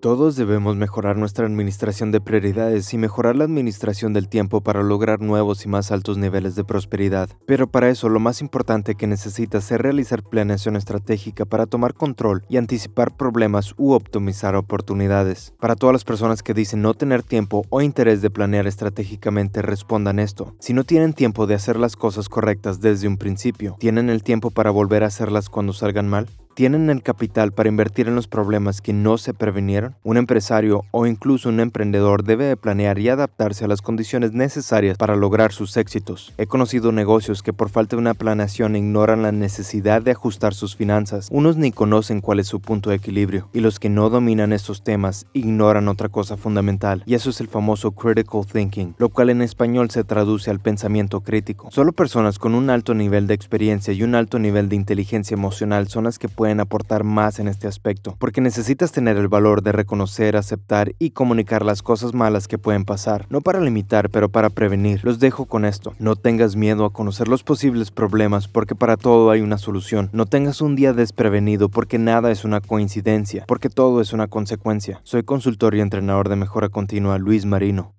Todos 0.00 0.36
debemos 0.36 0.76
mejorar 0.76 1.16
nuestra 1.16 1.46
administración 1.46 2.12
de 2.12 2.20
prioridades 2.20 2.94
y 2.94 2.98
mejorar 2.98 3.34
la 3.34 3.44
administración 3.44 4.12
del 4.12 4.28
tiempo 4.28 4.60
para 4.60 4.82
lograr 4.82 5.20
nuevos 5.20 5.64
y 5.64 5.68
más 5.68 5.90
altos 5.90 6.16
niveles 6.18 6.54
de 6.54 6.64
prosperidad. 6.64 7.28
Pero 7.46 7.66
para 7.66 7.88
eso 7.88 8.08
lo 8.08 8.20
más 8.20 8.40
importante 8.40 8.94
que 8.94 9.06
necesitas 9.06 9.72
es 9.72 9.80
realizar 9.80 10.22
planeación 10.22 10.76
estratégica 10.76 11.44
para 11.44 11.66
tomar 11.66 11.94
control 11.94 12.44
y 12.48 12.56
anticipar 12.56 13.16
problemas 13.16 13.74
u 13.78 13.92
optimizar 13.92 14.54
oportunidades. 14.54 15.54
Para 15.58 15.74
todas 15.74 15.94
las 15.94 16.04
personas 16.04 16.42
que 16.42 16.54
dicen 16.54 16.82
no 16.82 16.94
tener 16.94 17.22
tiempo 17.22 17.64
o 17.70 17.82
interés 17.82 18.22
de 18.22 18.30
planear 18.30 18.66
estratégicamente, 18.66 19.62
respondan 19.62 20.18
esto. 20.18 20.54
Si 20.60 20.72
no 20.72 20.84
tienen 20.84 21.14
tiempo 21.14 21.46
de 21.46 21.54
hacer 21.54 21.78
las 21.78 21.96
cosas 21.96 22.28
correctas 22.28 22.80
desde 22.80 23.08
un 23.08 23.16
principio, 23.16 23.76
¿tienen 23.80 24.10
el 24.10 24.22
tiempo 24.22 24.50
para 24.50 24.70
volver 24.70 25.02
a 25.02 25.08
hacerlas 25.08 25.48
cuando 25.48 25.72
salgan 25.72 26.08
mal? 26.08 26.28
¿Tienen 26.56 26.88
el 26.88 27.02
capital 27.02 27.52
para 27.52 27.68
invertir 27.68 28.08
en 28.08 28.14
los 28.14 28.28
problemas 28.28 28.80
que 28.80 28.94
no 28.94 29.18
se 29.18 29.34
previnieron? 29.34 29.94
Un 30.02 30.16
empresario 30.16 30.86
o 30.90 31.06
incluso 31.06 31.50
un 31.50 31.60
emprendedor 31.60 32.24
debe 32.24 32.46
de 32.46 32.56
planear 32.56 32.98
y 32.98 33.10
adaptarse 33.10 33.66
a 33.66 33.68
las 33.68 33.82
condiciones 33.82 34.32
necesarias 34.32 34.96
para 34.96 35.16
lograr 35.16 35.52
sus 35.52 35.76
éxitos. 35.76 36.32
He 36.38 36.46
conocido 36.46 36.92
negocios 36.92 37.42
que 37.42 37.52
por 37.52 37.68
falta 37.68 37.94
de 37.94 38.00
una 38.00 38.14
planeación 38.14 38.74
ignoran 38.74 39.20
la 39.20 39.32
necesidad 39.32 40.00
de 40.00 40.12
ajustar 40.12 40.54
sus 40.54 40.76
finanzas. 40.76 41.28
Unos 41.30 41.58
ni 41.58 41.72
conocen 41.72 42.22
cuál 42.22 42.40
es 42.40 42.46
su 42.46 42.58
punto 42.60 42.88
de 42.88 42.96
equilibrio 42.96 43.50
y 43.52 43.60
los 43.60 43.78
que 43.78 43.90
no 43.90 44.08
dominan 44.08 44.54
estos 44.54 44.82
temas 44.82 45.26
ignoran 45.34 45.88
otra 45.88 46.08
cosa 46.08 46.38
fundamental 46.38 47.02
y 47.04 47.16
eso 47.16 47.28
es 47.28 47.42
el 47.42 47.48
famoso 47.48 47.90
critical 47.90 48.46
thinking, 48.50 48.94
lo 48.96 49.10
cual 49.10 49.28
en 49.28 49.42
español 49.42 49.90
se 49.90 50.04
traduce 50.04 50.50
al 50.50 50.60
pensamiento 50.60 51.20
crítico. 51.20 51.68
Solo 51.70 51.92
personas 51.92 52.38
con 52.38 52.54
un 52.54 52.70
alto 52.70 52.94
nivel 52.94 53.26
de 53.26 53.34
experiencia 53.34 53.92
y 53.92 54.02
un 54.02 54.14
alto 54.14 54.38
nivel 54.38 54.70
de 54.70 54.76
inteligencia 54.76 55.34
emocional 55.34 55.88
son 55.88 56.04
las 56.04 56.18
que 56.18 56.30
pueden 56.30 56.45
pueden 56.46 56.60
aportar 56.60 57.02
más 57.02 57.40
en 57.40 57.48
este 57.48 57.66
aspecto, 57.66 58.14
porque 58.20 58.40
necesitas 58.40 58.92
tener 58.92 59.16
el 59.16 59.26
valor 59.26 59.64
de 59.64 59.72
reconocer, 59.72 60.36
aceptar 60.36 60.92
y 61.00 61.10
comunicar 61.10 61.64
las 61.64 61.82
cosas 61.82 62.14
malas 62.14 62.46
que 62.46 62.56
pueden 62.56 62.84
pasar, 62.84 63.26
no 63.30 63.40
para 63.40 63.60
limitar, 63.60 64.10
pero 64.10 64.28
para 64.28 64.48
prevenir. 64.48 65.00
Los 65.02 65.18
dejo 65.18 65.46
con 65.46 65.64
esto. 65.64 65.96
No 65.98 66.14
tengas 66.14 66.54
miedo 66.54 66.84
a 66.84 66.92
conocer 66.92 67.26
los 67.26 67.42
posibles 67.42 67.90
problemas, 67.90 68.46
porque 68.46 68.76
para 68.76 68.96
todo 68.96 69.32
hay 69.32 69.40
una 69.40 69.58
solución. 69.58 70.08
No 70.12 70.26
tengas 70.26 70.60
un 70.60 70.76
día 70.76 70.92
desprevenido, 70.92 71.68
porque 71.68 71.98
nada 71.98 72.30
es 72.30 72.44
una 72.44 72.60
coincidencia, 72.60 73.44
porque 73.48 73.68
todo 73.68 74.00
es 74.00 74.12
una 74.12 74.28
consecuencia. 74.28 75.00
Soy 75.02 75.24
consultor 75.24 75.74
y 75.74 75.80
entrenador 75.80 76.28
de 76.28 76.36
mejora 76.36 76.68
continua, 76.68 77.18
Luis 77.18 77.44
Marino. 77.44 77.96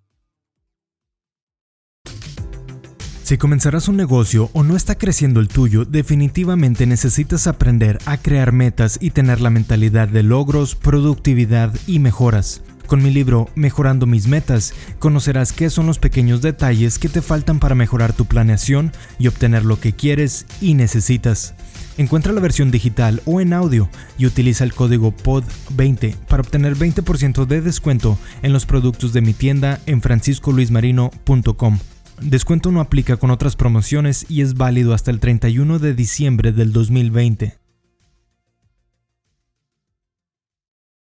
Si 3.27 3.37
comenzarás 3.37 3.89
un 3.89 3.97
negocio 3.97 4.49
o 4.53 4.63
no 4.63 4.77
está 4.77 4.97
creciendo 4.97 5.41
el 5.41 5.49
tuyo, 5.49 5.83
definitivamente 5.83 6.85
necesitas 6.85 7.45
aprender 7.47 7.99
a 8.05 8.15
crear 8.15 8.53
metas 8.53 8.97
y 9.01 9.09
tener 9.09 9.41
la 9.41 9.49
mentalidad 9.49 10.07
de 10.07 10.23
logros, 10.23 10.75
productividad 10.75 11.75
y 11.87 11.99
mejoras. 11.99 12.61
Con 12.85 13.03
mi 13.03 13.11
libro 13.11 13.49
Mejorando 13.53 14.05
mis 14.05 14.27
metas, 14.27 14.73
conocerás 14.99 15.51
qué 15.51 15.69
son 15.69 15.87
los 15.87 15.99
pequeños 15.99 16.41
detalles 16.41 16.99
que 16.99 17.09
te 17.09 17.21
faltan 17.21 17.59
para 17.59 17.75
mejorar 17.75 18.13
tu 18.13 18.23
planeación 18.23 18.93
y 19.19 19.27
obtener 19.27 19.65
lo 19.65 19.77
que 19.77 19.91
quieres 19.91 20.45
y 20.61 20.75
necesitas. 20.75 21.53
Encuentra 21.97 22.31
la 22.31 22.39
versión 22.39 22.71
digital 22.71 23.21
o 23.25 23.41
en 23.41 23.51
audio 23.51 23.89
y 24.17 24.25
utiliza 24.25 24.63
el 24.63 24.73
código 24.73 25.13
POD20 25.13 26.15
para 26.29 26.43
obtener 26.43 26.77
20% 26.77 27.45
de 27.45 27.59
descuento 27.59 28.17
en 28.41 28.53
los 28.53 28.65
productos 28.65 29.11
de 29.11 29.19
mi 29.19 29.33
tienda 29.33 29.81
en 29.85 30.01
franciscoluismarino.com. 30.01 31.79
Descuento 32.21 32.71
no 32.71 32.81
aplica 32.81 33.17
con 33.17 33.29
otras 33.29 33.55
promociones 33.55 34.25
y 34.27 34.41
es 34.41 34.55
válido 34.55 34.93
hasta 34.93 35.11
el 35.11 35.19
31 35.19 35.77
de 35.79 35.93
diciembre 35.93 36.51
del 36.51 36.73
2020. 36.73 37.66